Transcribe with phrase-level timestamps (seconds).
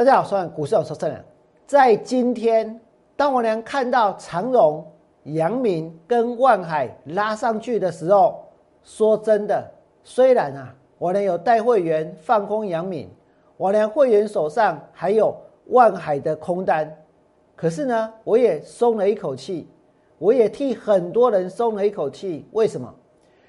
[0.00, 1.22] 大家好，我是股市老说正人。
[1.66, 2.80] 在今天，
[3.16, 4.82] 当我俩看到长荣、
[5.24, 8.42] 阳明跟万海拉上去的时候，
[8.82, 9.62] 说真的，
[10.02, 13.10] 虽然啊，我俩有带会员放空阳明，
[13.58, 15.36] 我连会员手上还有
[15.66, 16.90] 万海的空单，
[17.54, 19.68] 可是呢，我也松了一口气，
[20.16, 22.48] 我也替很多人松了一口气。
[22.52, 22.90] 为什么？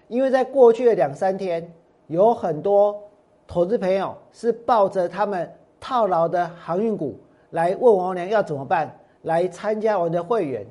[0.10, 1.74] 因为在过去的两三天，
[2.08, 3.02] 有很多
[3.48, 5.50] 投资朋友是抱着他们。
[5.82, 8.98] 套牢的航运股来问王良要怎么办？
[9.24, 10.66] 来参加我的会员，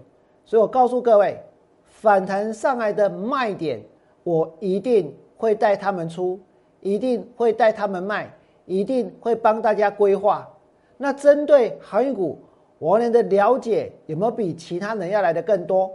[0.45, 1.39] 所以我告诉各位，
[1.85, 3.81] 反弹上来的卖点，
[4.25, 6.41] 我一定会带他们出，
[6.81, 8.29] 一定会带他们卖，
[8.65, 10.49] 一定会帮大家规划。
[10.97, 12.39] 那针对航运股，
[12.81, 15.91] 王良的了解有没有比其他人要来的更多？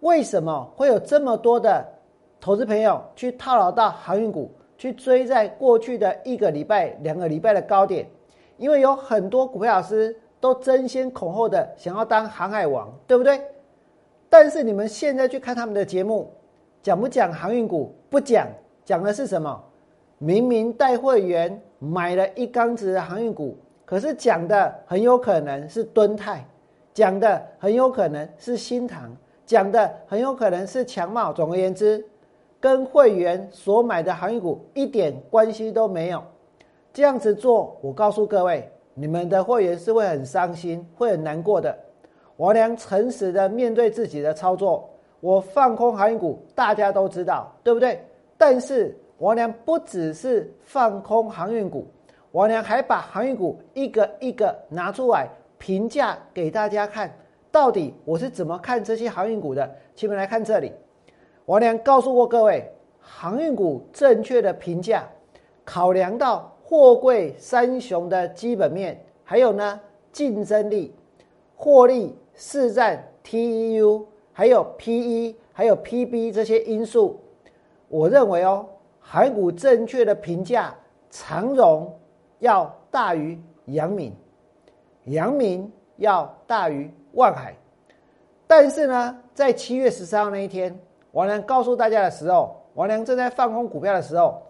[0.00, 1.84] 为什么会有这么多的
[2.40, 8.06] 投资朋友去套牢到航运股，去追在过去的一个礼拜、两个礼拜的高点？
[8.56, 13.40] 因为有很多股票老师都争先恐后的想要当航海王，对不对？
[14.28, 16.30] 但是你们现在去看他们的节目，
[16.82, 17.94] 讲不讲航运股？
[18.10, 18.46] 不讲，
[18.84, 19.62] 讲的是什么？
[20.18, 26.44] 明明带会员买了一缸子的航运股，可是讲的很有可能是敦泰，
[26.94, 31.32] 讲的很有可能是新塘，讲的很有可能是强茂。
[31.32, 32.04] 总而言之，
[32.58, 36.22] 跟会员所买的航运股一点关系都没有。
[36.96, 41.76] 这样子做，我告诉各位，你们的会员是会很伤心、会很难过的。
[42.38, 44.88] 我良诚实的面对自己的操作，
[45.20, 48.02] 我放空航运股，大家都知道，对不对？
[48.38, 51.86] 但是我良不只是放空航运股，
[52.30, 57.14] 我良还把航运股一个一个拿出来评价给大家看，
[57.52, 59.70] 到底我是怎么看这些航运股的。
[59.94, 60.72] 请们来看这里，
[61.44, 62.66] 我良告诉过各位，
[62.98, 65.06] 航运股正确的评价，
[65.62, 66.50] 考量到。
[66.68, 70.92] 货柜三雄的基本面，还有呢竞争力、
[71.54, 77.20] 获利、市占、TEU，还有 PE，还有 PB 这些因素，
[77.86, 78.66] 我认为哦，
[78.98, 80.74] 海股正确的评价，
[81.08, 81.96] 长荣
[82.40, 84.12] 要大于阳明，
[85.04, 87.54] 阳明要大于万海。
[88.48, 90.76] 但是呢，在七月十三号那一天，
[91.12, 94.42] 王良告诉大家的时候，王良正在放空股票的时候。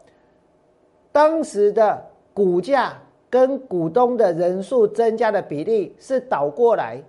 [1.16, 2.93] 当时的股价
[3.31, 7.03] 跟股东的人数增加的比例是倒过来，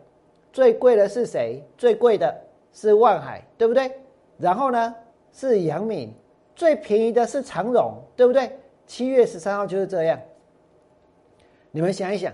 [0.54, 1.62] 最贵的是谁？
[1.78, 2.34] 最贵的
[2.72, 3.92] 是万海，对不对？
[4.38, 4.96] 然后呢
[5.34, 6.14] 是杨敏，
[6.56, 8.50] 最便宜的是长荣，对不对？
[8.86, 10.18] 七月十三号就是这样。
[11.72, 12.32] 你们想一想，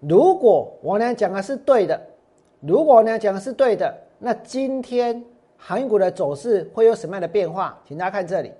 [0.00, 2.00] 如果我俩讲的是对的，
[2.60, 5.22] 如果我俩讲的是对的，那今天
[5.54, 7.78] 韩股的走势会有什么样的变化？
[7.86, 8.50] 请大家看这里。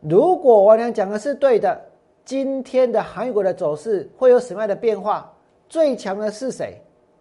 [0.00, 1.78] 如果我俩讲的是对的，
[2.24, 5.30] 今天的航运股的走势会有什么样的变化？
[5.68, 6.80] 最强的是谁？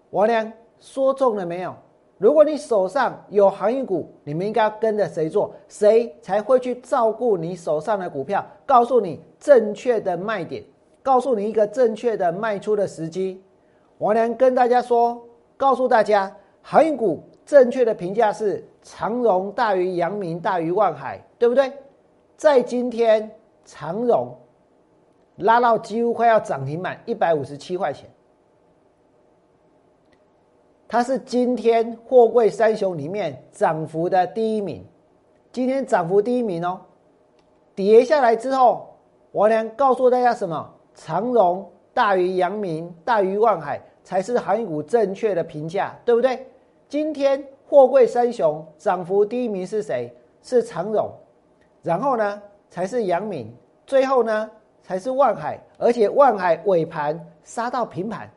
[0.10, 1.76] 我俩说中了没有？
[2.18, 5.54] 如果你手上有航运股，你们应该跟着谁做？
[5.68, 8.46] 谁才会去照顾你手上的股票？
[8.66, 10.64] 告诉你正确的卖点，
[11.04, 13.44] 告诉你一个正确的卖出的时机。
[13.98, 15.22] 我俩跟大家说，
[15.58, 21.72] 告诉大家，航运股正确的评价是长荣大于阳明大于万海，对不对？
[22.40, 23.30] 在今天，
[23.66, 24.34] 长荣
[25.36, 28.10] 拉到几乎快要涨停板一百五十七块钱，
[30.88, 34.88] 它是今天货柜三雄里面涨幅的第一名。
[35.52, 36.80] 今天涨幅第一名哦，
[37.76, 38.88] 跌下来之后，
[39.34, 40.74] 我俩告诉大家什么？
[40.96, 46.48] 长荣大于阳明大于万海才是航运股正确的评价，对不对？
[46.88, 50.16] 今天货柜三雄涨幅第一名是谁？
[50.42, 51.12] 是长荣。
[51.82, 54.50] 然后呢，才是阳明，最后呢
[54.82, 58.30] 才是万海，而且万海尾盘杀到平盘，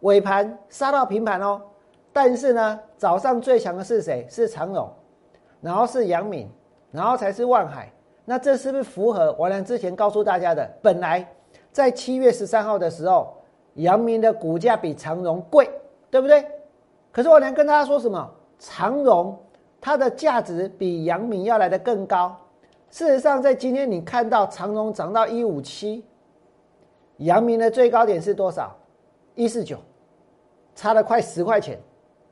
[0.00, 1.60] 尾盘杀到平盘哦。
[2.12, 4.26] 但是呢，早上最强的是谁？
[4.30, 4.88] 是长荣，
[5.60, 6.48] 然后是阳明，
[6.92, 7.90] 然后才是万海。
[8.24, 10.64] 那这是不是符合我良之前告诉大家的？
[10.80, 11.28] 本来
[11.72, 13.34] 在七月十三号的时候，
[13.74, 15.68] 阳明的股价比长荣贵，
[16.10, 16.46] 对不对？
[17.10, 18.30] 可是我良跟大家说什么？
[18.58, 19.36] 长荣
[19.80, 22.34] 它的价值比阳明要来的更高。
[22.94, 26.04] 事实上，在今天你看到长荣涨到一五七，
[27.16, 28.72] 阳明的最高点是多少？
[29.34, 29.76] 一四九，
[30.76, 31.76] 差了快十块钱。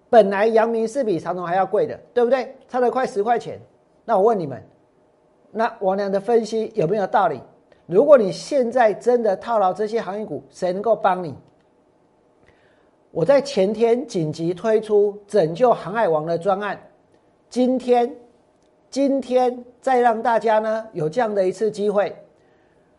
[0.08, 2.54] 本来阳明是比长荣还要贵的，对不对？
[2.68, 3.60] 差了快十块钱。
[4.04, 4.62] 那我问你们，
[5.50, 7.40] 那王良的分析有没有道理？
[7.86, 11.34] 如果你现在真的套牢这些行业股，谁能够帮你？
[13.10, 16.80] 我在前天紧急推出拯救航海王的专案，
[17.50, 18.14] 今天。
[18.92, 22.14] 今天再让大家呢有这样的一次机会，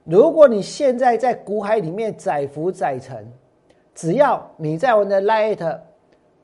[0.04, 3.31] 如果你现在在股海里面载浮载沉，
[3.94, 5.80] 只要你在我们的 Light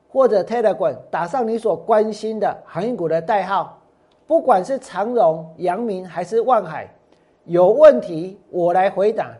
[0.07, 3.81] 或者 Telegram 打上你所关心的航运股的代号，
[4.27, 6.87] 不管是长荣、阳明还是万海，
[7.45, 9.35] 有问题我来回答，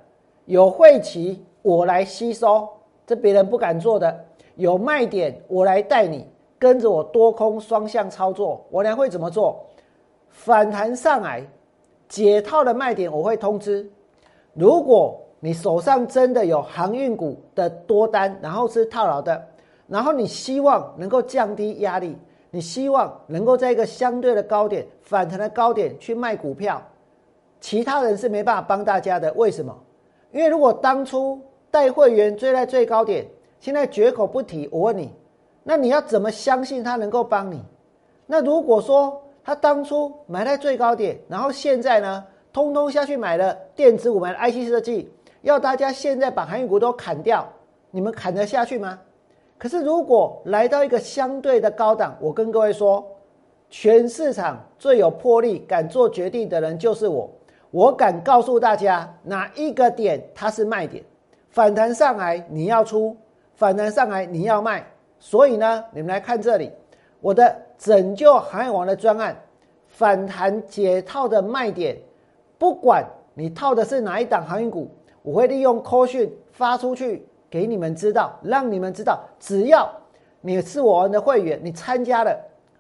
[0.46, 2.68] 有晦气我来吸收，
[3.06, 4.26] 这别人不敢做的。
[4.56, 6.28] 有卖点我来带你
[6.58, 9.64] 跟着我多空双向操作，我俩会怎么做？
[10.40, 11.46] 反弹上来
[12.08, 13.86] 解套的卖点我会通知。
[14.54, 19.48] 如果你手上真的有航运股的多单，然后是套牢的，
[19.86, 22.18] 然后你希望能够降低压力，
[22.52, 26.82] 你希望能够在一个相对的高点反弹的高点去卖股票，
[27.60, 29.32] 其他人是没办法帮大家的。
[29.34, 29.78] 为什么？
[30.32, 31.38] 因为如果当初
[31.70, 33.28] 带会员追在最高点，
[33.60, 34.70] 现在绝口不提。
[34.72, 35.14] 我问你，
[35.64, 37.62] 那你要怎么相信他能够帮你？
[38.26, 42.26] 那如果说他当初买在最高点，然后现在呢？
[42.52, 45.08] 通通下去买了电子股，买 IC 设计，
[45.44, 47.48] 要大家现在把航运股都砍掉，
[47.92, 49.00] 你们砍得下去吗？
[49.56, 53.06] 可是如果来到一个相对的高档，我跟各位说，
[53.70, 57.30] 全市场最有魄力、敢做决定的人就是我。
[57.70, 61.04] 我敢告诉大家，哪一个点它是卖点，
[61.52, 63.16] 反弹上来你要出，
[63.54, 64.84] 反弹上来你要卖。
[65.20, 66.72] 所以呢，你们来看这里，
[67.22, 69.36] 我的拯救航海王的专案，
[69.88, 71.98] 反弹解套的卖点。
[72.58, 74.90] 不管你套的是哪一档航运股，
[75.24, 79.90] 我会利用 call 讯发出去给你们知道，让你们知道，只要
[80.42, 82.38] 你是我们的会员，你参加了，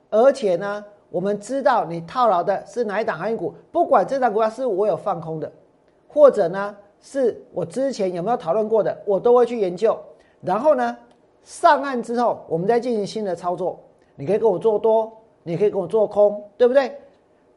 [0.09, 5.49] 而且呢，我们知道你套牢的是哪一档航运股，不管这档股票是我有放空的，
[6.09, 9.97] 或者呢是我之前有没有讨论过的，我都会去研究。
[10.41, 10.97] 然后呢，
[11.45, 13.79] 上岸之后，我们再进行新的操作。
[14.19, 15.09] 你可以跟我做多，
[15.43, 16.93] 你可以跟我做空，对不对？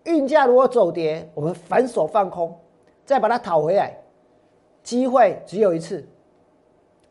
[0.05, 2.57] 运价如果走跌，我们反手放空，
[3.05, 3.93] 再把它讨回来，
[4.85, 6.07] 机会只有一次。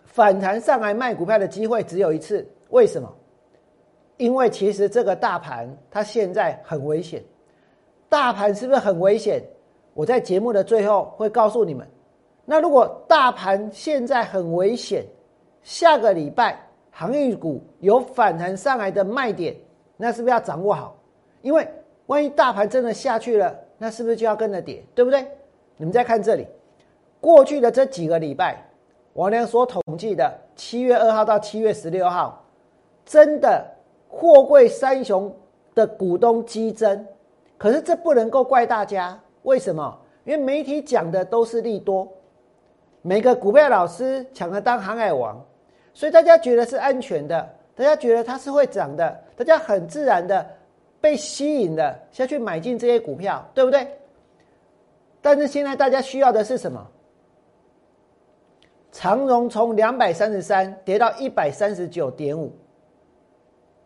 [0.06, 3.14] 反弹上来卖股票的机会只有一次，为什么？
[4.16, 7.22] 因为其实这个大盘它现在很危险，
[8.08, 9.44] 大盘是不是很危险？
[9.94, 11.86] 我在节目的最后会告诉你们。
[12.46, 15.06] 那如果大盘现在很危险，
[15.62, 16.58] 下个礼拜
[16.92, 19.56] 航运股有反弹上来的卖点，
[19.98, 20.96] 那是不是要掌握好？
[21.42, 21.68] 因为
[22.06, 24.84] 万一大盘真的下去了，那是不是就要跟着跌？
[24.94, 25.26] 对不对？
[25.78, 26.46] 你们再看这里，
[27.20, 28.64] 过去的这几个礼拜，
[29.14, 32.46] 王良所统计的七月二号到七月十六号，
[33.06, 33.66] 真的
[34.08, 35.34] 货柜三雄
[35.74, 37.08] 的股东激增。
[37.58, 39.98] 可是这不能够怪大家，为什么？
[40.24, 42.08] 因为媒体讲的都是利多，
[43.02, 45.44] 每个股票老师抢着当航海王，
[45.94, 50.46] 所以大家觉得是安全的，大家觉得它是会涨的，大家很自然的。
[51.02, 53.88] 被吸引的下去买进这些股票，对不对？
[55.20, 56.88] 但是现在大家需要的是什么？
[58.92, 62.54] 长荣从两百三十三跌到一百三十九点五，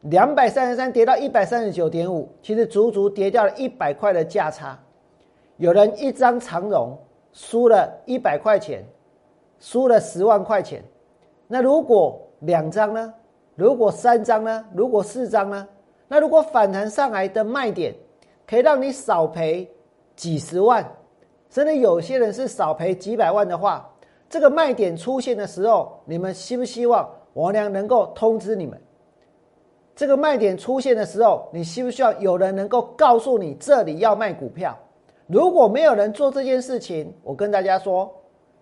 [0.01, 4.77] 两百三十三跌到一百三十九点五，其实足足跌掉了一百块的价差。
[5.55, 6.99] 有人一张长荣
[7.31, 8.83] 输了一百块钱，
[9.57, 10.83] 输了十万块钱。
[11.47, 13.13] 那如果两张呢？
[13.55, 14.65] 如果三张呢？
[14.73, 15.67] 如果四张呢？
[16.07, 17.95] 那如果反弹上来的卖点
[18.45, 19.69] 可以让你少赔
[20.15, 20.85] 几十万，
[21.49, 23.89] 甚至有些人是少赔几百万的话，
[24.29, 28.79] 这个卖点出现的时候，你们希不希望王良能够通知你们？
[29.95, 34.77] 这个卖点出现的时候，你希不希望有人能够告诉你这里要卖股票？
[35.27, 38.13] 如果没有人做这件事情，我跟大家说，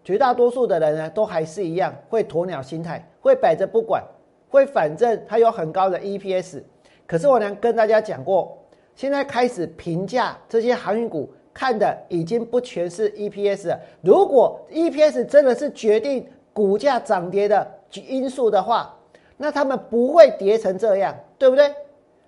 [0.04, 4.04] 绝大多数的人呢，都还是一样会鸵鸟心态，会摆着不管，
[4.50, 6.62] 会反正它有很高的 EPS。
[7.08, 8.58] 可是我呢跟大家讲过，
[8.96, 13.80] 现在开始评价这些航运股，看的已经不全是 EPS 了。
[14.02, 17.66] 如果 EPS 真的是决定股价涨跌的
[18.08, 18.96] 因素的话，
[19.38, 21.74] 那他们不会跌成这样，对不对？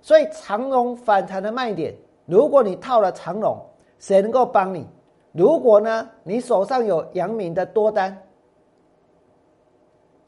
[0.02, 1.94] 所以长龙反弹的卖点，
[2.26, 3.58] 如果你套了长龙，
[4.00, 4.88] 谁能够帮你？
[5.36, 8.18] 如果呢，你手上有阳明的多单，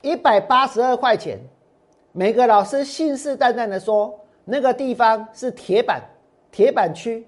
[0.02, 1.40] 一百八十二块钱，
[2.12, 4.20] 每个老师信誓旦旦的说。
[4.50, 6.02] 那个地方是铁板，
[6.52, 7.28] 铁板区。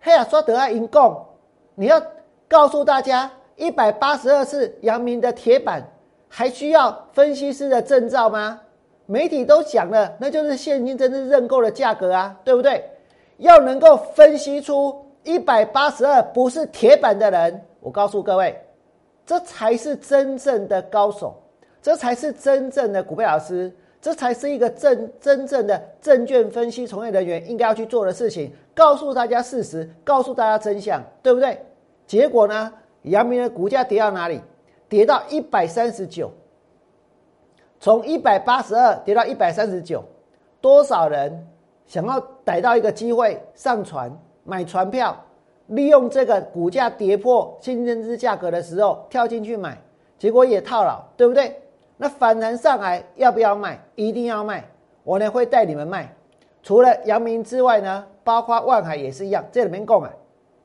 [0.00, 1.24] 嘿呀，说得爱银供，
[1.76, 2.02] 你要
[2.48, 5.88] 告诉大家，一百八十二是阳明的铁板，
[6.28, 8.60] 还需要分析师的证照吗？
[9.06, 12.90] 媒体都讲了，那就是现金真正认购的价格啊，对不对？
[13.36, 18.58] 要能够分析出一百八十二不是铁板的人，我告诉各位，
[19.26, 21.34] 这才是真正的高手，
[21.82, 23.72] 这才是真正的股票老师。
[24.00, 31.60] 这才是一个正真正的证券分析从业人员应该要去做的事情，告诉大家事实，告诉大家真相，对不对？
[32.06, 32.72] 结果呢，
[33.02, 34.40] 阳明的股价跌到哪里？
[34.88, 36.30] 跌到一百三十九，
[37.80, 40.04] 从一百八十二跌到一百三十九，
[40.60, 41.46] 多少人
[41.88, 44.16] 想要逮到一个机会上船
[44.48, 45.14] 买船票，
[45.66, 49.76] 利用这个股价跌破新增资价格的时候跳进去买，
[50.16, 51.54] 结果也套牢，对不对？
[51.98, 53.78] 那反弹上来要不要卖？
[53.94, 54.64] 一定要卖，
[55.04, 56.10] 我呢会带你们卖。
[56.62, 60.10] 除了阳明之外呢，包括万海也是一样，这里面购买，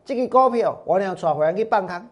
[0.05, 2.07] 这个股票我呢带回来去放空，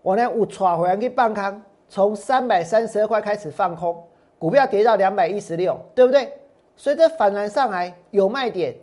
[0.00, 4.02] 我呢有带回来去放空，从三百三十二块开始放空，
[4.38, 6.32] 股票跌到两百一十六，对不对？
[6.74, 8.74] 随着反弹上来有卖点，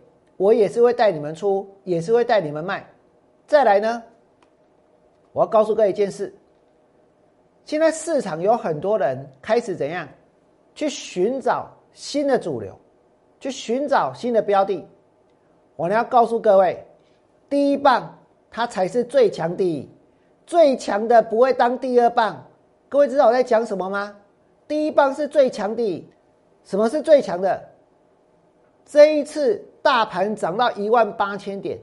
[0.41, 2.83] 我也是会带你们出，也是会带你们卖。
[3.45, 4.01] 再来呢，
[5.33, 6.33] 我要告诉各位一件事，
[7.63, 10.07] 现在市场有很多人开始怎样
[10.73, 12.75] 去寻找新的主流。
[13.39, 14.87] 去寻找新的标的，
[15.75, 16.83] 我呢要告诉各位，
[17.47, 18.17] 第一棒
[18.51, 19.89] 它才是最强第一，
[20.45, 22.43] 最强的不会当第二棒。
[22.89, 24.15] 各位知道我在讲什么吗？
[24.67, 26.07] 第一棒是最强的，
[26.63, 27.63] 什么是最强的？
[28.85, 31.79] 这一次大盘涨到一万八千点，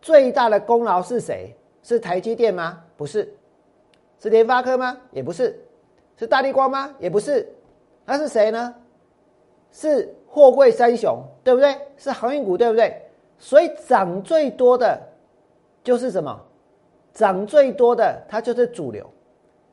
[0.00, 1.54] 最大的功劳是谁？
[1.82, 2.82] 是台积电吗？
[2.96, 3.32] 不是，
[4.18, 4.96] 是联发科吗？
[5.12, 5.56] 也不是，
[6.16, 6.92] 是大力光吗？
[6.98, 7.48] 也不是，
[8.04, 8.74] 那是谁呢？
[9.70, 11.76] 是货柜三雄，对不对？
[11.96, 13.00] 是航运股，对不对？
[13.38, 15.00] 所以涨最多的，
[15.84, 16.40] 就是什么？
[17.12, 19.04] 涨最多的，它就是主流；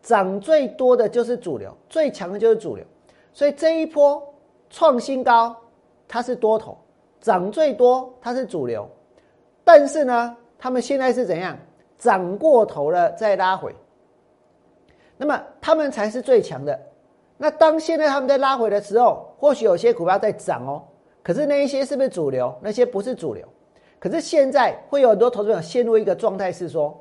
[0.01, 2.85] 涨最多的就是主流，最强的就是主流。
[3.33, 4.21] 所以这一波
[4.69, 5.55] 创新高，
[6.07, 6.77] 它是多头；
[7.24, 8.86] 涨最多，它是主流。
[9.63, 11.58] 但是呢，他们现在是怎样？
[11.98, 13.74] 涨过头了再拉回，
[15.15, 16.77] 那么他们才是最强的。
[17.38, 20.84] 那当现在他们在拉回的时候，或许有些股票在涨哦，
[21.24, 22.53] 可是那一些是不是主流？
[22.62, 23.48] 那些不是主流。
[24.00, 26.94] 可是现在会有很多投资者陷入一个状态，是说，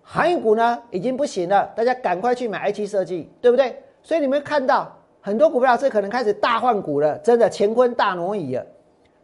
[0.00, 3.76] 航运股呢已经不行了，大家赶快去买 I T 设计，对不对？
[4.02, 4.90] 所以你们看到
[5.20, 8.64] 很多股票是可能开始大换股了，真的乾坤大挪移了。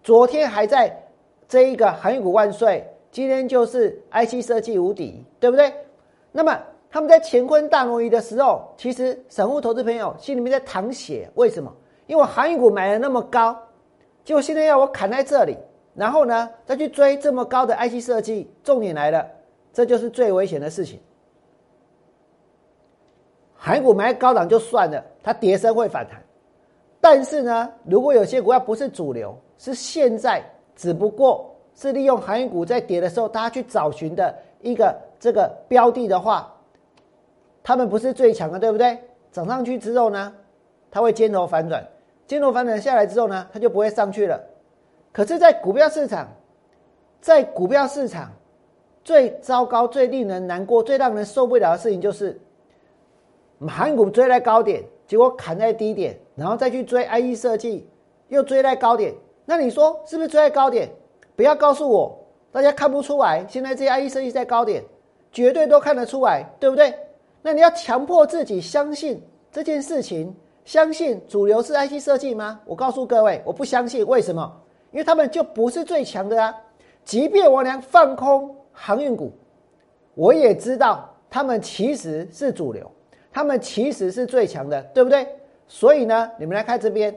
[0.06, 0.96] 昨天还在
[1.48, 5.74] 这一个航运股万岁，今天就是 IC 设计无敌，对不对？
[6.30, 6.56] 那么。
[6.88, 11.28] 他们在乾坤大挪移的时候，其实散户投资朋友心里面在淌血。
[11.34, 11.70] 为什么？
[12.06, 13.54] 因为航运股买的那么高，
[14.24, 15.58] 结果现在要我砍在这里，
[15.92, 18.48] 然后呢再去追这么高的 IC 设计。
[18.62, 19.28] 重点来了，
[19.72, 21.00] 这就是最危险的事情。
[23.56, 26.22] 航运股买高档就算了，它跌升会反弹。
[27.00, 30.42] 但是呢，如果有些股票不是主流，是现在
[30.74, 36.52] 只不过是利用航运股在跌的时候，大家去找寻的一个这个标的的话。
[37.62, 38.96] 他们不是最强的，对不对？
[39.32, 40.32] 涨上去之后呢，
[40.88, 41.84] 它会尖头反转，
[42.26, 44.40] 尖头反转下来之后呢，它就不会上去了。
[45.12, 46.28] 可是，在股票市场，
[47.20, 48.30] 在股票市场
[49.02, 52.40] 最糟糕、最令人难过、最让人受不了的事情就是，
[53.66, 57.88] 盘股追在高点，结果砍在低点，然后再去追 IE 设计，
[58.28, 59.12] 又追在高点。
[59.46, 60.90] 那你说是不是追在高点？
[61.34, 62.18] 不要告诉我，
[62.52, 64.82] 大家看不出来，现在这些 IE 设计在高点，
[65.32, 66.94] 绝对都看得出来，对不对？
[67.42, 69.22] 那你要强迫自己相信
[69.52, 70.34] 这件事情，
[70.64, 72.60] 相信主流是 IC 设计吗？
[72.64, 74.04] 我告诉各位，我不相信。
[74.06, 74.52] 为什么？
[74.90, 76.54] 因为他们就不是最强的啊！
[77.04, 79.30] 即便我俩放空航运股，
[80.14, 82.90] 我也知道他们其实是主流，
[83.30, 85.28] 他们其实是最强的，对不对？
[85.68, 87.14] 所以呢，你们来看这边，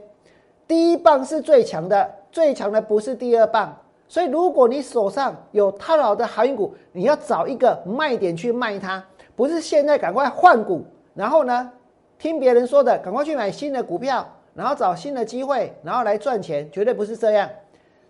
[0.68, 3.76] 第一棒是最强的，最强的不是第二棒。
[4.08, 9.04] 所以如果你手上有套牢的航运股，你要找一个卖点去卖它。
[9.36, 10.84] 不是现在赶快换股，
[11.14, 11.72] 然后呢，
[12.18, 17.50] 听别人说的，赶快去买新的股票，然后找新的机会，然后来赚钱，绝对不是这样。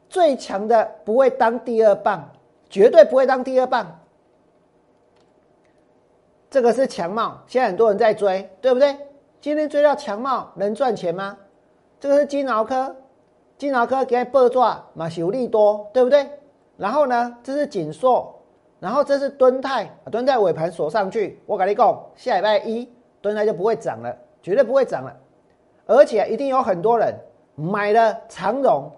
[0.08, 2.32] 最强的不会当第二棒，
[2.70, 4.00] 绝对不会当第二棒。
[6.50, 8.98] 这个是强茂，现在很多人在追，对不对？
[9.40, 11.38] 今天追到强茂能赚钱吗？
[12.00, 12.96] 这个是金鳌科，
[13.60, 16.28] 金鳌科给它爆抓，嘛有利多，对不对？
[16.78, 18.34] 然后呢，这是锦硕。
[18.80, 22.90] 然后这是敦泰，敦泰尾盘锁上去，我跟你讲，下礼拜一
[23.20, 25.14] 敦泰就不会涨了，绝对不会涨了，
[25.86, 27.14] 而且一定有很多人
[27.56, 28.90] 买了长荣，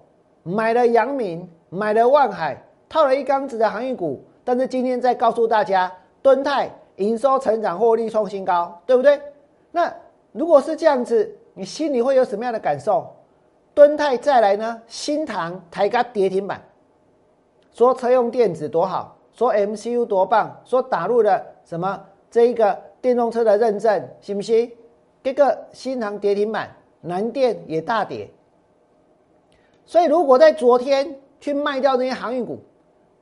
[0.44, 5.92] 买了阳明，买了万海，套了一缸子的航运股，但是今天再告诉大家，
[6.22, 9.20] 敦泰营收成长，获利创新高，对不对？
[9.72, 9.92] 那
[10.32, 13.12] 如果是这样子，你心里会有什么样的感受？
[13.82, 14.80] 敦泰再来呢？
[14.86, 16.62] 新塘抬高跌停板，
[17.74, 19.18] 说车用电子多好。
[19.34, 24.72] 说 MCU 多棒，说打入了什么这一个电动车的认证，信不信？
[25.24, 26.70] 这个新塘跌停板，
[27.02, 28.30] 南电也大跌。
[29.84, 32.60] 所以如果在昨天去卖掉那些航运股，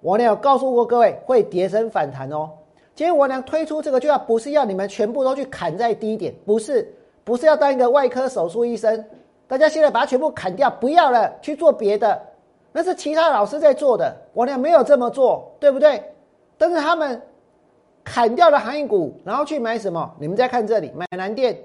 [0.01, 2.49] 我呢有告诉过各位会跌升反弹哦。
[2.93, 9.05] 今天王良推出这个，就要不是要你们全部都去砍在低点，不是，不是要当一个外科手术医生，
[9.49, 12.21] 大家现在把它全部砍掉，不要了，去做别的，
[12.71, 16.03] 那是其他老师在做的，我俩没有这么做，对不对？
[16.55, 17.19] 但是他们
[18.03, 20.15] 砍掉了航运股，然后去买什么？
[20.19, 21.57] 你们再看这里，买南电，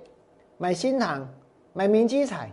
[0.57, 1.29] 买新塘，
[1.75, 2.51] 买明基彩。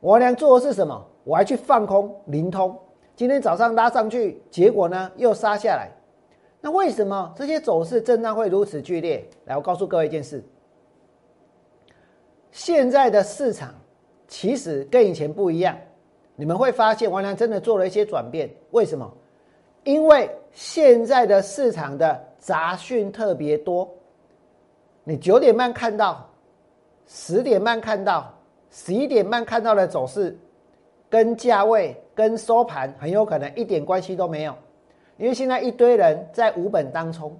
[0.00, 1.06] 我俩做的是什么？
[1.22, 2.76] 我还去放空灵通，
[3.14, 5.88] 今天早上拉上去，结果呢又杀下来。
[6.60, 9.24] 那为什么这些走势震荡会如此剧烈？
[9.44, 10.42] 来，我告诉各位一件事：
[12.52, 13.74] 现在的市场
[14.26, 15.76] 其实跟以前不一样。
[16.36, 18.48] 你们会发现，王良真的做了一些转变。
[18.70, 19.12] 为什么？
[19.84, 23.88] 因为现在的市场的杂讯特别多。
[25.04, 26.28] 你九点半看到，
[27.06, 28.32] 十点半看到，
[28.70, 30.36] 十一点半看到的走势，
[31.08, 34.54] 跟价位、跟收盘很有可能一点关系都没有。
[35.16, 37.38] 因为现在一堆人在无本当冲，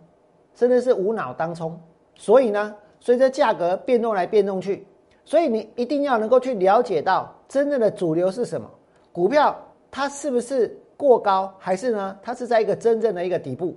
[0.54, 1.80] 甚至是无脑当冲，
[2.14, 4.86] 所以呢，随着价格变动来变动去，
[5.30, 8.68] 所以你一定要能够去了解到真正的主流是什么，
[9.12, 9.56] 股票
[9.88, 13.72] 它是不是过高，还是呢，它是在一个真正的一个底部。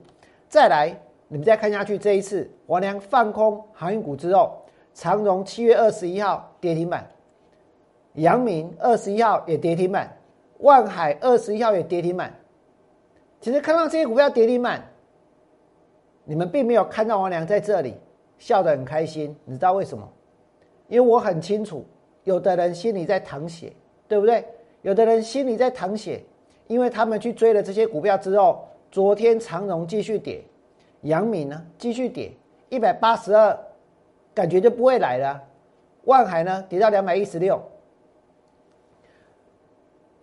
[0.50, 4.64] 再来，你们再看下去，这一次王良放空航运股之后，
[4.96, 7.08] 长荣七月二十一号跌停板，
[8.14, 10.12] 阳明二十一号也跌停板，
[10.58, 12.34] 万海二十一号也跌停板。
[13.40, 14.84] 其实看到这些股票跌停板，
[16.24, 17.94] 你们并没有看到王良在这里
[18.40, 20.10] 笑得很开心，你知道为什么？
[20.94, 21.84] 因为我很清楚，
[22.24, 23.74] 有的人心里在淌血，
[24.08, 24.46] 对不对？
[24.84, 26.24] 有的人心里在淌血，
[26.68, 30.44] 因为他们去追了这些股票之后，昨天长荣继续跌，
[31.02, 32.32] 阳明呢继续跌，
[32.70, 33.58] 一百八十二，
[34.36, 35.42] 感觉就不会来了。
[36.04, 37.60] 万海呢跌到两百一十六，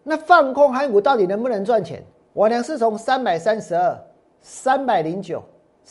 [0.04, 2.00] 那放空海股到底能不能赚钱？
[2.32, 4.00] 我良是从三百三十二、
[4.40, 5.42] 三百零九、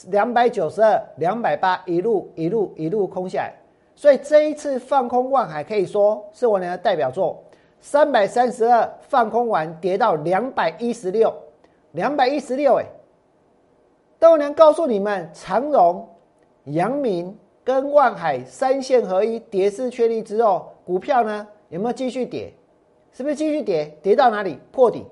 [0.08, 3.54] 两百九十二、两百八一路一路一路空下来，
[4.00, 7.44] 所以这一次放空万海可以说是我的代表作。
[7.82, 11.34] 三百三十二放空完跌到两百一十六，
[11.92, 12.86] 两百一十六哎！
[14.18, 16.08] 但我良告诉你们，长荣、
[16.64, 22.54] 阳明跟万海三线合一跌势确立之后，股票呢有没有继续跌？
[23.12, 23.94] 是不是继续跌？
[24.02, 25.06] 跌到哪里破底？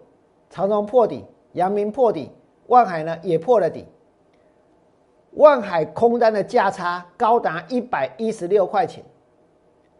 [0.50, 2.32] 长荣破底，阳明破底，
[2.68, 3.86] 万海呢也破了底。
[5.32, 9.04] 万海空单的价差高达一百一十六块钱。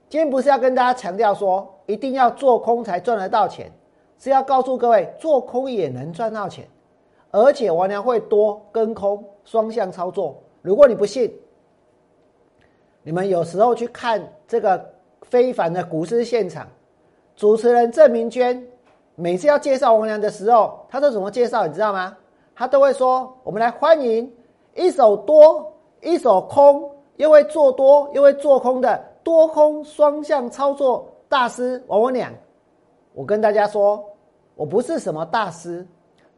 [0.10, 3.72] 今天不是要跟大家强调说一定要做空才赚得到钱，
[4.18, 6.68] 是要告诉各位做空也能赚到钱，
[7.32, 10.42] 而且王良会多跟空双向操作。
[10.62, 11.34] 如果你不信，
[13.04, 16.68] 你们有时候去看这个非凡的股市现场，
[17.36, 18.66] 主持人郑明娟。
[19.16, 21.66] 每次要介绍王良的时候，他都怎么介绍？
[21.66, 22.16] 你知道吗？
[22.56, 24.32] 他都会说：“我们来欢迎
[24.78, 32.32] 一手多、一手空，又会做多又会做空的多空双向操作大师王文良。”
[33.14, 34.06] 我跟大家说，
[34.56, 35.86] 我不是什么大师，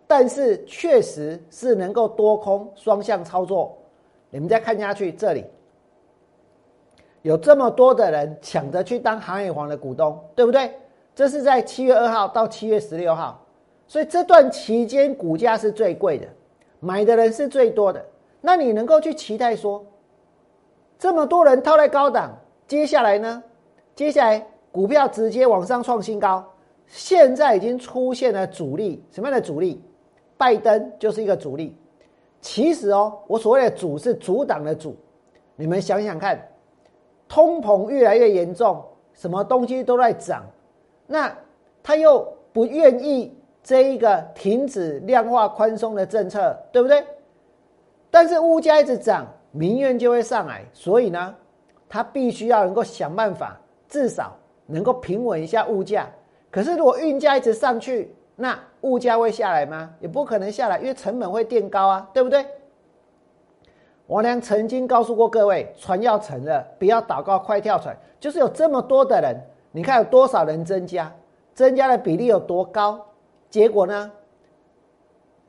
[0.08, 3.78] 但是确实是能够多空双向操作。
[4.30, 5.43] 你们再看下去，这里
[7.21, 10.71] 有这么多的人抢着去当航海王的股东，对不对？
[11.13, 13.45] 这是在七月二号到七月十六号，
[13.86, 16.25] 所以这段期间股价是最贵的，
[16.80, 18.06] 买的人是最多的。
[18.41, 19.86] 那你能够去期待说，
[20.97, 23.43] 这么多人套在高档，接下来呢？
[23.95, 26.45] 接下来股票直接往上创新高，
[26.88, 29.84] 现在已经出现了主力，什么样的主力？
[30.38, 31.75] 拜登就是一个主力。
[32.39, 34.95] 其实哦，我所谓的主是阻挡的主，
[35.58, 36.39] 你们想想看，
[37.28, 38.82] 通膨越来越严重，
[39.13, 40.45] 什么东西都在涨。
[41.06, 41.36] 那
[41.84, 47.04] 他又不愿意这一个停止量化宽松的政策，对不对？
[48.12, 51.36] 但是物价一直涨，民怨就会上来，所以呢，
[51.88, 56.08] 他必须要能够想办法，至少能够平稳一下物价。
[56.52, 59.91] 可是如果运价一直上去，那物价会下来吗？
[60.00, 62.45] 也不可能下来，因为成本会垫高啊，对不对？
[64.08, 69.36] 王良曾经告诉过各位，船要沉了，不要祷告快跳船，就是有这么多的人。
[69.72, 71.13] 你看有多少人增加？
[71.54, 73.06] 增加的比例有多高？
[73.52, 74.12] 结果呢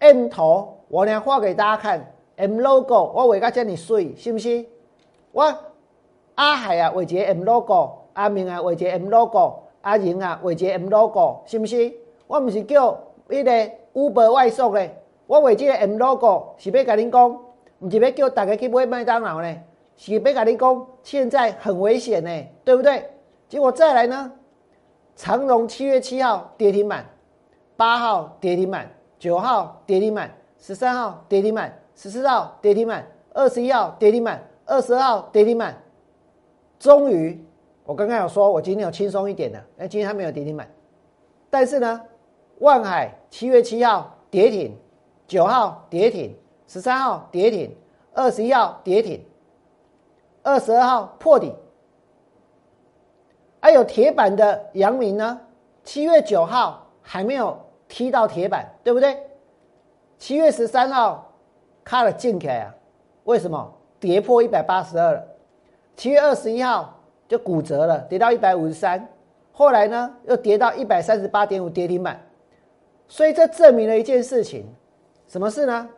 [0.01, 2.05] ？M 头我来画给大家看
[2.41, 4.65] ，M logo 我为个叫你水，是不是？
[5.33, 5.55] 我
[6.35, 11.93] 阿海啊画一个 M logo，阿明啊画一个 M logo，阿莹啊画一个 M logo，是不是？
[12.27, 12.99] 我不是叫
[13.29, 17.31] 迄个 Uber 外送咧，我画这个 M logo 是要甲恁讲，
[17.79, 19.65] 唔是要叫大家去买麦当劳咧，
[19.97, 23.11] 是要甲恁讲，现在很危险咧，对不对？
[23.49, 24.33] 结果再来呢？
[25.17, 27.05] 长荣七月七号跌停板，
[27.77, 35.77] 八号跌停板，九号跌停板，十三号跌停板，十四号跌停板，二十一号跌停板，二十二号跌停板。
[36.79, 37.39] 终于，
[37.85, 40.67] 我刚刚有说，我今天有轻松一点的，哎，今天它没有跌停板。
[41.51, 42.01] 但是呢，
[42.61, 44.75] 万海七月七号跌停，
[45.27, 46.35] 九号跌停，
[46.67, 47.77] 十三号跌停，
[48.15, 49.23] 二十一号跌停，
[50.43, 51.53] 二十二号破底。
[53.61, 55.39] 还有铁板的阳明呢，
[55.85, 59.19] 七月九号还没有踢到铁板，对不对？
[60.19, 61.30] 七月十三号
[61.85, 62.75] 卡了进去啊，
[63.25, 65.27] 为什么跌破一百八十二了？
[65.97, 69.09] 七月二十一号就骨折了，跌到一百五十三，
[69.53, 72.21] 后来呢又跌到一百三十八点五跌停板，
[73.09, 74.67] 所以这证明了一件事情，
[75.27, 75.89] 什么事呢？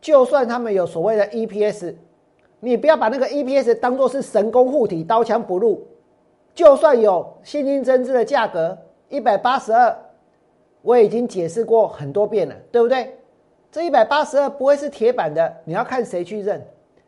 [0.00, 1.94] 就算他们有所谓的 EPS。
[2.58, 5.86] 你不要把那个 EPS 当做是神功护体、刀枪不入。
[6.54, 8.76] 就算有现金增资的价格
[9.10, 9.94] 一百八十二，
[10.80, 13.14] 我已经解释过很多遍了，对不对？
[13.70, 16.64] 这一百八十二不会是铁板的，你要看谁去认，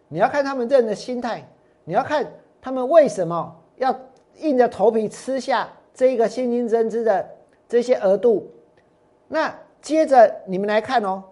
[0.09, 1.47] 你要看他们认的心态，
[1.85, 2.27] 你要看
[2.61, 3.95] 他们为什么要
[4.39, 7.29] 硬着头皮吃下这一个现金增资的
[7.69, 8.51] 这些额度。
[9.27, 11.23] 那接着你们来看哦。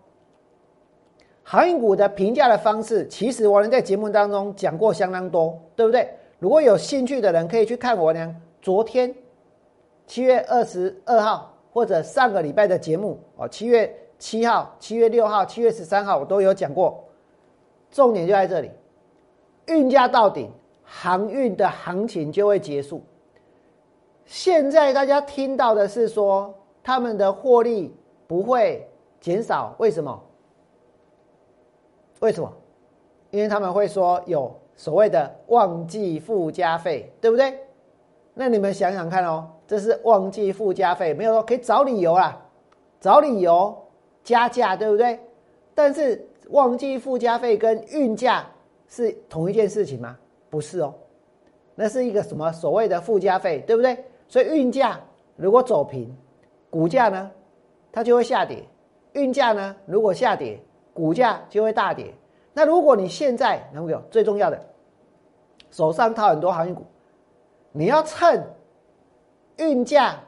[1.48, 6.10] 航运股的评价的方式，其实我能在节目当中讲过相当多，对不对？
[6.40, 9.14] 如果有兴趣的人，可以去看我呢昨天
[10.08, 17.04] 七月二十二号或者上个礼拜的节目哦，七月七号、七月六号、七月十三号我都有讲过。
[17.90, 18.70] 重点就在这里，
[19.66, 20.50] 运价到顶，
[20.82, 23.02] 航运的行情就会结束。
[24.24, 26.52] 现在大家听到的是说，
[26.82, 27.94] 他们的获利
[28.26, 28.88] 不会
[29.20, 30.20] 减少，为什么？
[32.20, 32.52] 为什么？
[33.30, 37.58] 因为他们会说有所谓的旺季附加费，对不对？
[38.34, 42.44] 那你们想想看哦，这是旺季附加费，没有说可以找理由啊，
[43.00, 43.85] 找理由
[44.26, 45.18] 加价，对不对？
[45.74, 48.44] 但是旺季附加费跟运价
[48.88, 50.18] 是同一件事情吗？
[50.50, 50.92] 不是哦，
[51.74, 53.96] 那是一个什么所谓的附加费，对不对？
[54.28, 55.00] 所以运价
[55.36, 56.12] 如果走平，
[56.68, 57.30] 股价呢，
[57.92, 58.58] 它就会下跌；
[59.12, 60.60] 运价呢，如果下跌。
[60.96, 62.10] 股价就会大跌。
[62.54, 64.58] 那如果你现在，能不有最重要的，
[65.70, 66.86] 手上套很多航运股，
[67.70, 68.42] 你要趁
[69.58, 70.18] 运价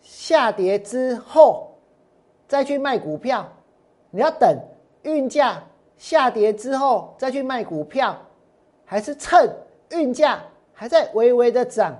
[0.00, 1.67] 下跌之后
[2.48, 3.46] 再去卖股票，
[4.10, 4.58] 你要等
[5.02, 5.62] 运价
[5.96, 8.16] 下跌之后再去卖股票，
[8.84, 9.54] 还是趁
[9.90, 11.96] 运价还在微微的涨，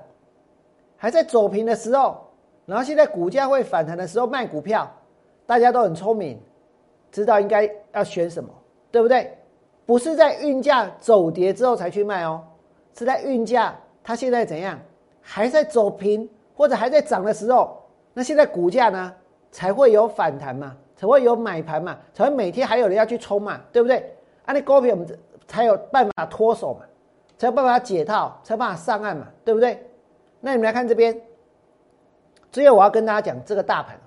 [0.96, 2.26] 还在走平的时候，
[2.66, 4.90] 然后现在股价会反弹的时候卖股票？
[5.46, 6.40] 大家都很聪明。
[7.10, 8.50] 知道应该要选什么，
[8.90, 9.34] 对不对？
[9.86, 12.44] 不是在运价走跌之后才去卖哦，
[12.96, 14.78] 是在运价它现在怎样，
[15.22, 17.82] 还在走平或者还在涨的时候，
[18.12, 19.14] 那现在股价呢
[19.50, 23.98] 才会有反弹嘛，才会有买盘嘛，才会每天还有人要去冲嘛，对不对？
[24.44, 26.84] 啊，那股票我们才有办法脱手嘛，
[27.36, 29.82] 才有办法解套，才有办法上岸嘛，对不对？
[30.40, 31.20] 那你们来看这边，
[32.52, 33.98] 最后我要跟大家讲这个大盘。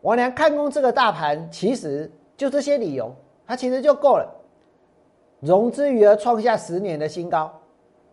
[0.00, 3.14] 我娘看空这个大盘，其实就这些理由，
[3.46, 4.30] 它其实就够了。
[5.40, 7.52] 融资余额创下十年的新高，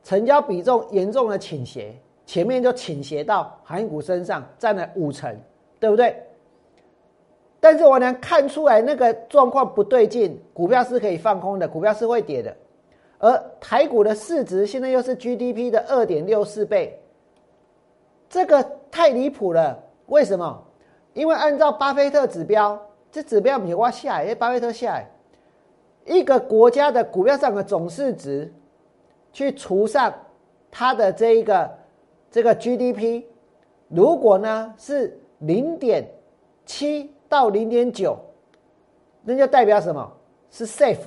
[0.03, 1.93] 成交比重严重的倾斜，
[2.25, 5.33] 前面就倾斜到航运股身上，占了五成，
[5.81, 6.15] 对不对？
[7.59, 12.55] 但是我能看出来那个状况不对劲，股票是可以放空的，股票是会跌的。
[13.17, 16.99] 而台股的市值现在又是 GDP 的二点六四倍，
[18.29, 19.77] 这个太离谱了。
[20.05, 20.63] 为什么？
[21.13, 22.79] 因为按照巴菲特指标，
[23.11, 25.09] 这指标你挖下来，巴菲特下来，
[26.05, 28.53] 一个国家的股票上的总市值，
[29.33, 30.13] 去除上
[30.71, 31.69] 它的这一个
[32.31, 33.23] 这个 GDP，
[33.87, 36.03] 如果呢是零点
[36.65, 38.17] 七到零点九，
[39.21, 40.11] 那就代表什么？
[40.49, 40.97] 是 safe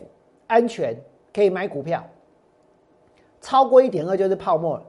[0.47, 0.97] 安全，
[1.33, 2.05] 可以买股票。
[3.41, 4.85] 超过一点二就是泡沫了。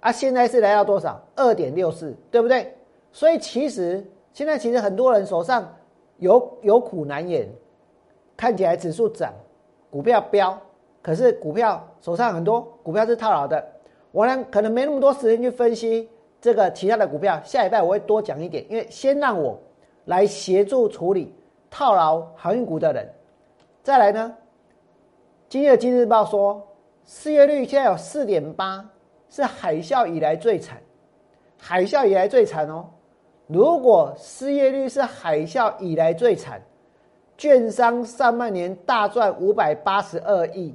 [0.00, 1.22] 啊，现在是来到多少？
[1.36, 2.74] 二点六四，对不对？
[3.12, 4.02] 所以其实。
[4.34, 5.70] 现在其实很多人手上
[6.16, 7.46] 有有苦难言，
[8.34, 9.30] 看起来指数涨，
[9.90, 10.58] 股票飙，
[11.02, 13.62] 可是股票手上很多股票是套牢的。
[14.10, 16.08] 我呢可能没那么多时间去分析
[16.42, 19.56] 这个其他的股票，下一拜我会多讲一点，因为先让我
[20.06, 21.32] 来协助处理
[21.70, 23.08] 套牢航运股的人。
[23.80, 24.36] 再来呢，
[25.48, 26.60] 今日《今日报》说
[27.06, 28.84] 失业率现在有四点八，
[29.30, 30.82] 是海啸以来最惨，
[31.56, 32.86] 海啸以来最惨哦。
[33.46, 36.60] 如果失业率是海啸以来最惨，
[37.38, 40.74] 券商上半年大赚五百八十二亿，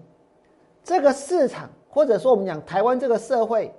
[0.81, 3.73] 这个市场或者说我们讲台湾这个社会，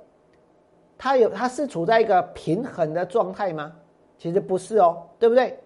[0.99, 3.73] 它有它是处在一个平衡的状态吗？
[4.19, 5.57] 其实不是哦，对不对？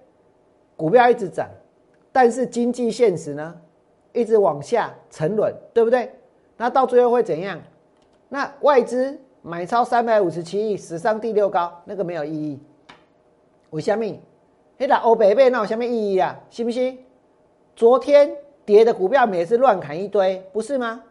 [0.77, 1.49] 股票一直涨，
[2.13, 3.55] 但是经济现实呢，
[4.13, 6.13] 一直往下沉沦，对不对？
[6.57, 7.59] 那到最后会怎样？
[8.29, 12.61] 那外资买超三百五十七亿，史上第六高，那个没有意义。
[13.71, 14.05] 为什么？
[14.79, 16.39] 黑打欧北贝那有什么意义啊？
[16.51, 16.99] 信不信？
[17.75, 18.31] 昨天
[18.67, 21.03] 跌的股票也是乱砍一堆，不是吗？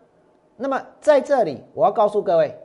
[0.57, 2.55] 那么在这里，我要告诉各位，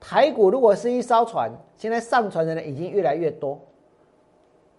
[0.00, 3.58] 台股如果是一艘船，现在上船的人已经越来越多，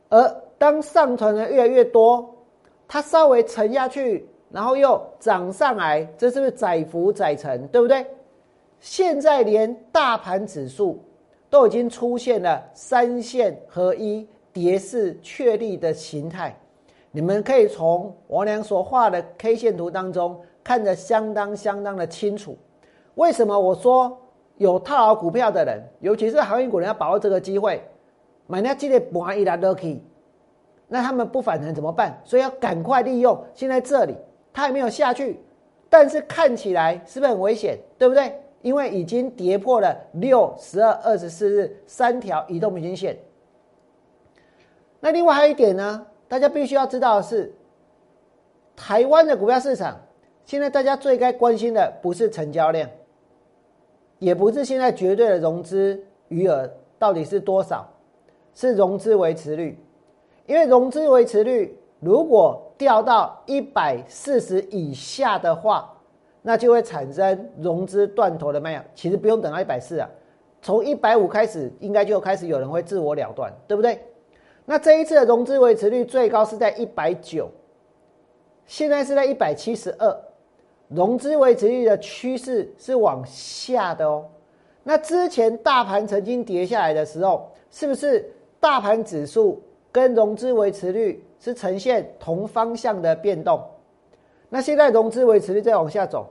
[0.10, 2.34] 而当上船的越来越多，
[2.88, 8.06] 它稍微沉下去，然后又涨上来，这是不是载浮载沉，对不对？
[8.80, 11.00] 现在连大盘指数
[11.50, 16.58] 都已经出现了三线合一、跌势确立的形态，
[17.12, 20.40] 你们可以从王良所画的 K 线图当中。
[20.62, 22.56] 看得相当相当的清楚，
[23.16, 24.16] 为什么我说
[24.60, 27.82] 有套牢股票的人，尤其是航运股人要把握这个机会，
[28.46, 30.00] 买那记得盘一来 lucky，
[30.90, 32.22] 那他们不反弹怎么办？
[32.26, 34.16] 所以要赶快利用现在这里，
[34.52, 35.40] 它还没有下去，
[35.90, 37.80] 但是看起来是不是很危险？
[37.98, 38.38] 对不对？
[38.62, 43.18] 因为已经跌破了六、十二、二十四日三条移动平均线。
[45.00, 47.54] 那另外还有一点呢，大家必须要知道的是，
[48.76, 49.98] 台湾的股票市场。
[50.44, 52.90] 现在大家最该关心的不是成交量，
[54.20, 57.90] 也不是现在绝对的融资余额到底是多少，
[58.54, 59.78] 是融资维持率。
[60.46, 65.94] 因为融资维持率如果掉到一百四十以下的话，
[66.42, 68.84] 那就会产生融资断头的卖压。
[68.96, 70.10] 其实不用等到一百四啊，
[70.62, 74.00] 从一百五开始，应该就开始有人会自我了断，对不对？
[74.66, 77.50] 那这一次的融资维持率最高是在一百九，
[78.66, 80.29] 现在是在一百七十二。
[80.90, 84.26] 融资维持率的趋势是往下的哦。
[84.84, 88.28] 那之前大盘曾经跌下来的时候，是不是
[88.60, 93.64] 大盘指数跟融资维持率是呈现同方向的变动？
[94.50, 96.28] 那现在融资维持率在往下走，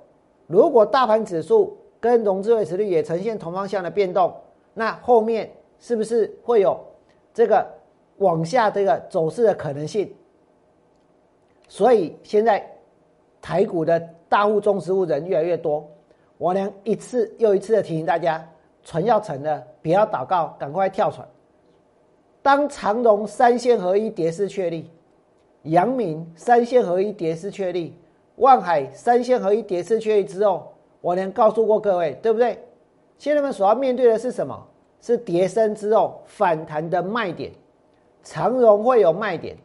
[0.49, 4.35] 如果大盘指数跟融资维持率也呈现同方向的变动，
[4.75, 6.77] 那后面是不是会有
[7.33, 7.64] 这个
[8.16, 10.12] 往下这个走势的可能性？
[11.68, 12.68] 所以现在
[13.40, 14.03] 台股的。
[14.29, 15.88] 大户、中实户人越来越多，
[16.37, 18.47] 我娘一次又一次的提醒大家：
[18.83, 21.27] 船要沉了，不要祷告，赶快跳船。
[22.43, 24.91] 当长荣三线合一跌势确立，
[25.62, 27.95] 阳明三线合一跌势确立，
[28.37, 32.59] 万海三线合一跌势确立之后，我娘告诉过各位，对不对？
[33.19, 34.67] 现在们所要面对的是什么？
[35.01, 37.53] 是跌升之后反弹的卖点。
[38.25, 39.57] 长荣会有卖点，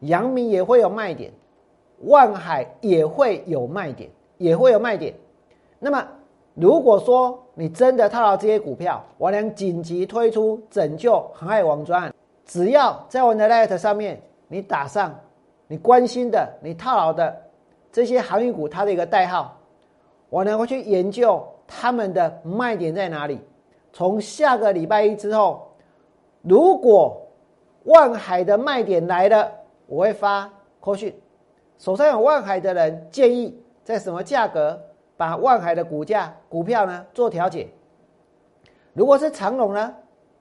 [0.00, 1.32] 阳明也会有卖点。
[2.02, 5.14] 万海也会有卖点，也会有卖点。
[5.78, 6.06] 那么，
[6.54, 15.14] 如果说你真的套牢这些股票，我俩紧急推出拯救航海王专案，只要在我的 Light 上面，你打上
[15.66, 17.36] 你关心的、你套牢的
[17.92, 19.56] 这些航运股，它的一个代号，
[20.30, 23.40] 我呢会去研究他们的卖点在哪里。
[23.92, 25.68] 从下个礼拜一之后，
[26.42, 27.20] 如果
[27.84, 29.50] 万海的卖点来了，
[29.86, 31.12] 我会发扣讯。
[31.78, 34.78] 手上有万海的人建议在什么价格
[35.16, 37.68] 把万海的股价股票呢做调节？
[38.92, 39.94] 如果是长隆呢？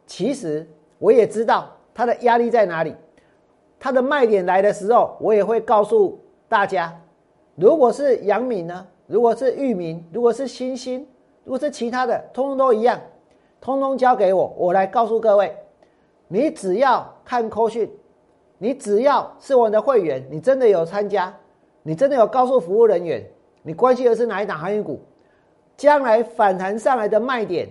[0.08, 2.95] 其实我也知道它的压力在哪里，
[3.80, 6.19] 它的卖点来的时候，我也会告诉
[6.50, 7.00] 大家。
[7.56, 8.88] 如果是阳明呢？
[9.06, 10.04] 如果是裕民？
[10.12, 11.08] 如果是新星？
[11.43, 13.00] 如果是其他的，通通都一样，
[13.62, 15.56] 通通交给我，我来告诉各位。
[16.28, 17.89] 你只要看扣讯。
[18.60, 21.32] 你只要是我们的会员，你真的有参加，
[21.84, 23.24] 你真的有告诉服务人员，
[23.62, 25.00] 你关心的是哪一档航运股，
[25.76, 27.70] 将来反弹上来的卖点，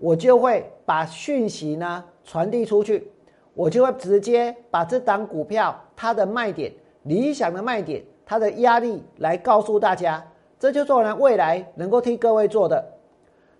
[0.00, 3.08] 我就会把讯息呢传递出去，
[3.54, 6.72] 我就会直接把这档股票它的卖点、
[7.04, 10.26] 理想的卖点、它的压力来告诉大家，
[10.58, 12.84] 这就是我们未来能够替各位做的。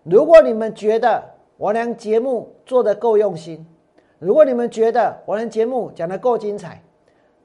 [0.03, 1.23] 如果你们觉得
[1.57, 3.65] 我俩节目做的够用心。
[4.19, 6.83] 如果你们觉得我的节目讲的够精彩，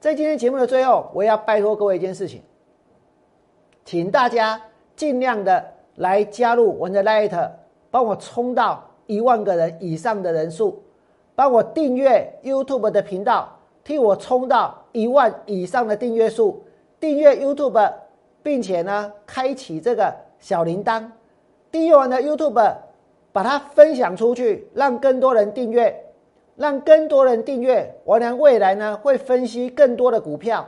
[0.00, 2.42] 在今天节目的最后，我也要拜托各位一件事情，
[3.84, 4.60] 请大家
[4.96, 5.62] 尽量的
[5.96, 7.50] 来加入我的 Light，
[7.90, 10.82] 帮我冲到一万个人以上的人数，
[11.34, 13.54] 帮我订阅 YouTube 的频道，
[13.84, 16.64] 替我冲到一万以上的订阅数，
[16.98, 17.92] 订阅 YouTube，
[18.42, 21.04] 并且呢，开启这个小铃铛，
[21.70, 22.74] 订阅完的 YouTube，
[23.30, 25.94] 把它分享出去，让更多人订阅。
[26.62, 30.64] 让更多人订阅，我俩未来呢会分析更多的股票，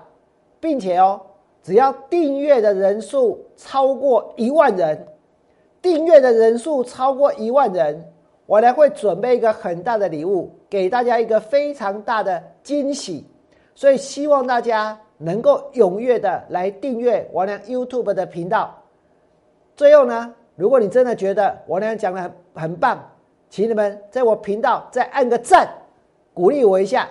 [0.58, 1.20] 并且哦，
[1.62, 5.06] 只要订阅的人数超过一万人，
[5.80, 8.12] 订阅的人数超过一万人，
[8.44, 13.24] 我俩会准备一个很大的礼物给大家，一个非常大的惊喜。
[13.76, 18.82] 所以希望大家能够踊跃的来订阅王良 YouTube 的频道。
[19.76, 23.00] 最后呢，如果你真的觉得王良讲的很很棒，
[23.48, 25.68] 请你们在我频道再按个赞，
[26.34, 27.08] 鼓励我一下。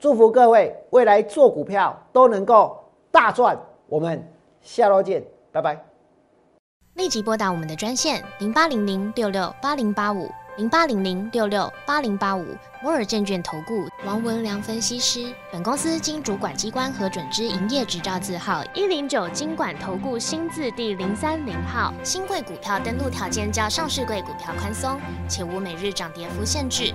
[0.00, 2.76] 祝福各位未来做股票都能够
[3.10, 3.58] 大赚。
[3.86, 4.26] 我们
[4.60, 5.22] 下周见，
[5.52, 5.82] 拜拜。
[6.94, 12.44] 立即拨打我们的专线零八零零六六八零八五零八零零六六八零八五
[12.82, 15.32] 摩尔证券投顾王文良分析师。
[15.50, 21.92] 本公司经主管机关核准之营业执照字号一零九金管投顾新字第零三零号。
[22.02, 26.94] 新贵股票登录条件较上市贵股票宽松，且无每日涨跌幅限制。